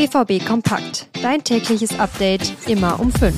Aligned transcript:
BVB 0.00 0.42
Kompakt. 0.46 1.08
Dein 1.20 1.44
tägliches 1.44 2.00
Update 2.00 2.54
immer 2.66 2.98
um 2.98 3.12
5. 3.12 3.34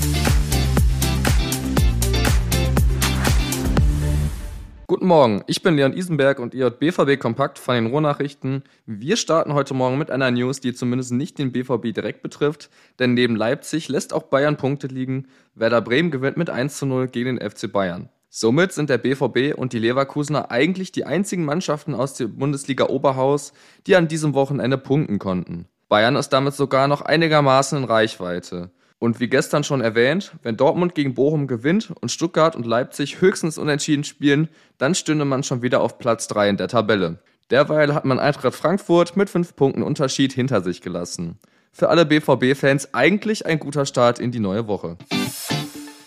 Guten 4.86 5.06
Morgen, 5.06 5.42
ich 5.48 5.64
bin 5.64 5.74
Leon 5.74 5.92
Isenberg 5.92 6.38
und 6.38 6.54
ihr 6.54 6.62
hört 6.62 6.78
BVB 6.78 7.18
Kompakt 7.18 7.58
von 7.58 7.74
den 7.74 7.86
Ruhrnachrichten. 7.86 8.62
Wir 8.86 9.16
starten 9.16 9.54
heute 9.54 9.74
Morgen 9.74 9.98
mit 9.98 10.12
einer 10.12 10.30
News, 10.30 10.60
die 10.60 10.72
zumindest 10.72 11.10
nicht 11.10 11.36
den 11.38 11.50
BVB 11.50 11.92
direkt 11.92 12.22
betrifft, 12.22 12.70
denn 13.00 13.14
neben 13.14 13.34
Leipzig 13.34 13.88
lässt 13.88 14.12
auch 14.12 14.22
Bayern 14.22 14.56
Punkte 14.56 14.86
liegen. 14.86 15.26
Werder 15.56 15.80
Bremen 15.80 16.12
gewinnt 16.12 16.36
mit 16.36 16.48
1 16.48 16.78
zu 16.78 16.86
0 16.86 17.08
gegen 17.08 17.38
den 17.38 17.50
FC 17.50 17.72
Bayern. 17.72 18.08
Somit 18.28 18.70
sind 18.70 18.88
der 18.88 18.98
BVB 18.98 19.58
und 19.58 19.72
die 19.72 19.80
Leverkusener 19.80 20.52
eigentlich 20.52 20.92
die 20.92 21.06
einzigen 21.06 21.44
Mannschaften 21.44 21.96
aus 21.96 22.14
der 22.14 22.28
Bundesliga 22.28 22.86
Oberhaus, 22.86 23.52
die 23.88 23.96
an 23.96 24.06
diesem 24.06 24.32
Wochenende 24.34 24.78
punkten 24.78 25.18
konnten. 25.18 25.66
Bayern 25.92 26.16
ist 26.16 26.30
damit 26.30 26.54
sogar 26.54 26.88
noch 26.88 27.02
einigermaßen 27.02 27.76
in 27.76 27.84
Reichweite. 27.84 28.70
Und 28.98 29.20
wie 29.20 29.28
gestern 29.28 29.62
schon 29.62 29.82
erwähnt, 29.82 30.32
wenn 30.42 30.56
Dortmund 30.56 30.94
gegen 30.94 31.12
Bochum 31.12 31.46
gewinnt 31.46 31.92
und 32.00 32.10
Stuttgart 32.10 32.56
und 32.56 32.64
Leipzig 32.64 33.20
höchstens 33.20 33.58
unentschieden 33.58 34.02
spielen, 34.02 34.48
dann 34.78 34.94
stünde 34.94 35.26
man 35.26 35.42
schon 35.42 35.60
wieder 35.60 35.82
auf 35.82 35.98
Platz 35.98 36.28
3 36.28 36.48
in 36.48 36.56
der 36.56 36.68
Tabelle. 36.68 37.18
Derweil 37.50 37.92
hat 37.92 38.06
man 38.06 38.18
Eintracht 38.18 38.54
Frankfurt 38.54 39.18
mit 39.18 39.28
5 39.28 39.54
Punkten 39.54 39.82
Unterschied 39.82 40.32
hinter 40.32 40.62
sich 40.62 40.80
gelassen. 40.80 41.38
Für 41.72 41.90
alle 41.90 42.06
BVB-Fans 42.06 42.94
eigentlich 42.94 43.44
ein 43.44 43.58
guter 43.58 43.84
Start 43.84 44.18
in 44.18 44.32
die 44.32 44.40
neue 44.40 44.66
Woche. 44.66 44.96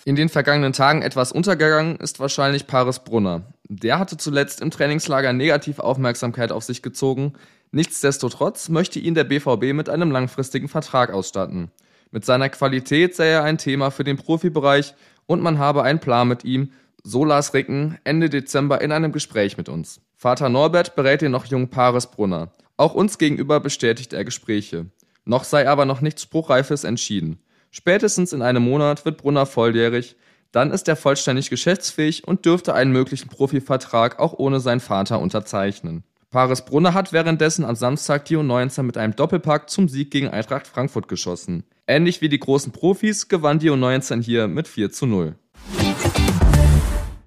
In 0.04 0.16
den 0.16 0.28
vergangenen 0.28 0.72
Tagen 0.72 1.02
etwas 1.02 1.30
untergegangen 1.30 1.94
ist 1.94 2.18
wahrscheinlich 2.18 2.66
Paris 2.66 2.98
Brunner. 2.98 3.42
Der 3.68 3.98
hatte 3.98 4.16
zuletzt 4.16 4.60
im 4.60 4.70
Trainingslager 4.70 5.32
negativ 5.32 5.80
Aufmerksamkeit 5.80 6.52
auf 6.52 6.62
sich 6.62 6.82
gezogen. 6.82 7.32
Nichtsdestotrotz 7.72 8.68
möchte 8.68 9.00
ihn 9.00 9.14
der 9.14 9.24
BVB 9.24 9.72
mit 9.72 9.88
einem 9.88 10.10
langfristigen 10.12 10.68
Vertrag 10.68 11.12
ausstatten. 11.12 11.72
Mit 12.12 12.24
seiner 12.24 12.48
Qualität 12.48 13.16
sei 13.16 13.28
er 13.28 13.42
ein 13.42 13.58
Thema 13.58 13.90
für 13.90 14.04
den 14.04 14.16
Profibereich 14.16 14.94
und 15.26 15.42
man 15.42 15.58
habe 15.58 15.82
einen 15.82 15.98
Plan 15.98 16.28
mit 16.28 16.44
ihm, 16.44 16.70
so 17.02 17.24
las 17.24 17.54
Ricken 17.54 17.98
Ende 18.04 18.30
Dezember 18.30 18.80
in 18.80 18.92
einem 18.92 19.10
Gespräch 19.10 19.56
mit 19.56 19.68
uns. 19.68 20.00
Vater 20.16 20.48
Norbert 20.48 20.94
berät 20.94 21.22
den 21.22 21.32
noch 21.32 21.46
jungen 21.46 21.68
Paris 21.68 22.06
Brunner. 22.06 22.52
Auch 22.76 22.94
uns 22.94 23.18
gegenüber 23.18 23.58
bestätigt 23.58 24.12
er 24.12 24.24
Gespräche. 24.24 24.86
Noch 25.24 25.42
sei 25.42 25.68
aber 25.68 25.86
noch 25.86 26.00
nichts 26.00 26.22
Spruchreifes 26.22 26.84
entschieden. 26.84 27.40
Spätestens 27.70 28.32
in 28.32 28.42
einem 28.42 28.62
Monat 28.62 29.04
wird 29.04 29.18
Brunner 29.18 29.44
volljährig, 29.44 30.16
dann 30.52 30.70
ist 30.70 30.88
er 30.88 30.96
vollständig 30.96 31.50
geschäftsfähig 31.50 32.26
und 32.26 32.44
dürfte 32.44 32.74
einen 32.74 32.92
möglichen 32.92 33.28
Profivertrag 33.28 34.18
auch 34.18 34.32
ohne 34.34 34.60
seinen 34.60 34.80
Vater 34.80 35.20
unterzeichnen. 35.20 36.04
Paris 36.30 36.64
Brunner 36.64 36.92
hat 36.92 37.12
währenddessen 37.12 37.64
am 37.64 37.76
Samstag 37.76 38.24
die 38.26 38.36
U19 38.36 38.82
mit 38.82 38.96
einem 38.96 39.16
Doppelpack 39.16 39.70
zum 39.70 39.88
Sieg 39.88 40.10
gegen 40.10 40.28
Eintracht 40.28 40.66
Frankfurt 40.66 41.08
geschossen. 41.08 41.64
Ähnlich 41.86 42.20
wie 42.20 42.28
die 42.28 42.40
großen 42.40 42.72
Profis 42.72 43.28
gewann 43.28 43.58
die 43.58 43.70
U19 43.70 44.22
hier 44.22 44.48
mit 44.48 44.68
4 44.68 44.90
zu 44.90 45.06
0. 45.06 45.36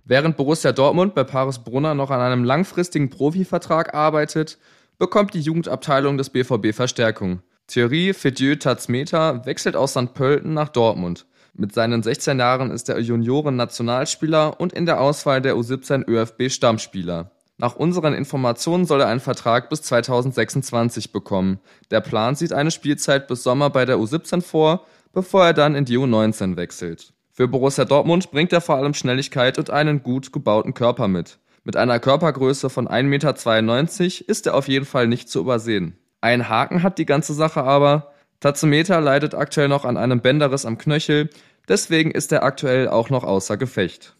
Während 0.03 0.37
Borussia 0.37 0.71
Dortmund 0.71 1.15
bei 1.15 1.23
Paris 1.23 1.59
Brunner 1.59 1.93
noch 1.93 2.09
an 2.09 2.19
einem 2.19 2.43
langfristigen 2.43 3.09
Profivertrag 3.09 3.93
arbeitet, 3.93 4.57
bekommt 4.97 5.33
die 5.33 5.41
Jugendabteilung 5.41 6.17
des 6.17 6.29
BVB 6.29 6.73
Verstärkung. 6.73 7.41
Thierry 7.67 8.13
Fedieu 8.13 8.55
Tatzmeta 8.55 9.45
wechselt 9.45 9.75
aus 9.75 9.91
St. 9.91 10.13
Pölten 10.13 10.53
nach 10.53 10.69
Dortmund. 10.69 11.25
Mit 11.59 11.73
seinen 11.73 12.01
16 12.01 12.39
Jahren 12.39 12.71
ist 12.71 12.87
er 12.87 13.01
Junioren-Nationalspieler 13.01 14.61
und 14.61 14.71
in 14.71 14.85
der 14.85 15.01
Auswahl 15.01 15.41
der 15.41 15.55
U17 15.57 16.07
ÖFB 16.07 16.49
Stammspieler. 16.49 17.31
Nach 17.57 17.75
unseren 17.75 18.13
Informationen 18.13 18.85
soll 18.85 19.01
er 19.01 19.07
einen 19.07 19.19
Vertrag 19.19 19.69
bis 19.69 19.81
2026 19.81 21.11
bekommen. 21.11 21.59
Der 21.91 21.99
Plan 21.99 22.35
sieht 22.35 22.53
eine 22.53 22.71
Spielzeit 22.71 23.27
bis 23.27 23.43
Sommer 23.43 23.69
bei 23.71 23.83
der 23.83 23.97
U17 23.97 24.41
vor, 24.41 24.85
bevor 25.11 25.47
er 25.47 25.53
dann 25.53 25.75
in 25.75 25.83
die 25.83 25.97
U19 25.97 26.55
wechselt. 26.55 27.11
Für 27.33 27.49
Borussia 27.49 27.83
Dortmund 27.83 28.31
bringt 28.31 28.53
er 28.53 28.61
vor 28.61 28.77
allem 28.77 28.93
Schnelligkeit 28.93 29.57
und 29.57 29.69
einen 29.69 30.01
gut 30.01 30.31
gebauten 30.31 30.73
Körper 30.73 31.09
mit. 31.09 31.39
Mit 31.65 31.75
einer 31.75 31.99
Körpergröße 31.99 32.69
von 32.69 32.87
1,92 32.87 33.03
Meter 33.03 34.29
ist 34.29 34.47
er 34.47 34.55
auf 34.55 34.69
jeden 34.69 34.85
Fall 34.85 35.07
nicht 35.07 35.27
zu 35.27 35.41
übersehen. 35.41 35.97
Ein 36.21 36.47
Haken 36.47 36.83
hat 36.83 36.97
die 36.97 37.05
ganze 37.05 37.33
Sache 37.33 37.63
aber. 37.63 38.13
Tatsumeta 38.39 38.99
leidet 38.99 39.35
aktuell 39.35 39.67
noch 39.67 39.83
an 39.83 39.97
einem 39.97 40.21
Bänderriss 40.21 40.65
am 40.65 40.77
Knöchel, 40.77 41.29
deswegen 41.69 42.11
ist 42.11 42.31
er 42.33 42.43
aktuell 42.43 42.89
auch 42.89 43.09
noch 43.09 43.23
außer 43.23 43.55
Gefecht. 43.55 44.15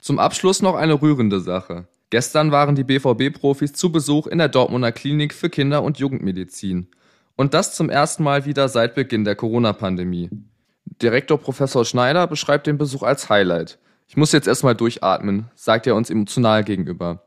Zum 0.00 0.18
Abschluss 0.18 0.60
noch 0.60 0.74
eine 0.74 1.00
rührende 1.00 1.40
Sache. 1.40 1.86
Gestern 2.10 2.50
waren 2.50 2.74
die 2.74 2.84
BVB-Profis 2.84 3.72
zu 3.72 3.90
Besuch 3.90 4.26
in 4.26 4.38
der 4.38 4.48
Dortmunder 4.48 4.92
Klinik 4.92 5.32
für 5.32 5.48
Kinder- 5.48 5.82
und 5.82 5.98
Jugendmedizin. 5.98 6.88
Und 7.36 7.54
das 7.54 7.74
zum 7.74 7.90
ersten 7.90 8.22
Mal 8.22 8.44
wieder 8.44 8.68
seit 8.68 8.94
Beginn 8.94 9.24
der 9.24 9.34
Corona-Pandemie. 9.34 10.30
Direktor 10.84 11.38
Professor 11.38 11.84
Schneider 11.84 12.26
beschreibt 12.26 12.66
den 12.66 12.78
Besuch 12.78 13.02
als 13.02 13.28
Highlight. 13.28 13.78
Ich 14.06 14.16
muss 14.16 14.32
jetzt 14.32 14.46
erstmal 14.46 14.74
durchatmen, 14.74 15.50
sagt 15.54 15.86
er 15.86 15.96
uns 15.96 16.10
emotional 16.10 16.62
gegenüber. 16.62 17.24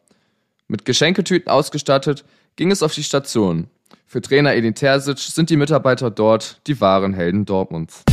Mit 0.67 0.85
Geschenketüten 0.85 1.49
ausgestattet 1.49 2.23
ging 2.55 2.71
es 2.71 2.83
auf 2.83 2.93
die 2.93 3.03
Station. 3.03 3.69
Für 4.05 4.21
Trainer 4.21 4.55
Edin 4.55 4.75
Terzic 4.75 5.19
sind 5.19 5.49
die 5.49 5.57
Mitarbeiter 5.57 6.09
dort 6.09 6.61
die 6.67 6.79
wahren 6.79 7.13
Helden 7.13 7.45
Dortmunds. 7.45 8.03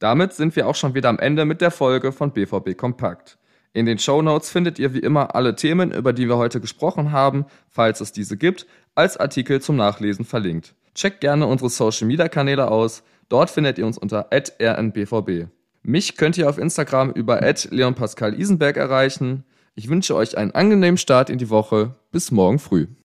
Damit 0.00 0.32
sind 0.32 0.56
wir 0.56 0.66
auch 0.66 0.74
schon 0.74 0.94
wieder 0.94 1.08
am 1.08 1.18
Ende 1.18 1.44
mit 1.44 1.60
der 1.60 1.70
Folge 1.70 2.12
von 2.12 2.32
BVB 2.32 2.76
Kompakt. 2.76 3.38
In 3.72 3.86
den 3.86 3.98
Show 3.98 4.20
Notes 4.20 4.50
findet 4.50 4.78
ihr 4.78 4.92
wie 4.92 4.98
immer 4.98 5.34
alle 5.34 5.54
Themen, 5.54 5.92
über 5.92 6.12
die 6.12 6.28
wir 6.28 6.36
heute 6.36 6.60
gesprochen 6.60 7.12
haben, 7.12 7.46
falls 7.68 8.00
es 8.00 8.12
diese 8.12 8.36
gibt, 8.36 8.66
als 8.94 9.16
Artikel 9.16 9.62
zum 9.62 9.76
Nachlesen 9.76 10.24
verlinkt. 10.24 10.74
Checkt 10.94 11.20
gerne 11.20 11.46
unsere 11.46 11.70
Social 11.70 12.06
Media 12.06 12.28
Kanäle 12.28 12.70
aus. 12.70 13.02
Dort 13.28 13.48
findet 13.48 13.78
ihr 13.78 13.86
uns 13.86 13.96
unter 13.96 14.28
rnbvb. 14.30 15.46
Mich 15.82 16.16
könnt 16.16 16.36
ihr 16.36 16.48
auf 16.48 16.58
Instagram 16.58 17.10
über 17.12 17.40
leonpascal 17.70 18.38
Isenberg 18.38 18.76
erreichen. 18.76 19.44
Ich 19.74 19.88
wünsche 19.88 20.14
euch 20.14 20.36
einen 20.36 20.50
angenehmen 20.50 20.98
Start 20.98 21.30
in 21.30 21.38
die 21.38 21.48
Woche. 21.48 21.94
Bis 22.10 22.30
morgen 22.30 22.58
früh. 22.58 22.88